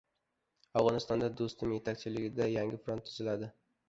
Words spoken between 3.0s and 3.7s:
tuziladi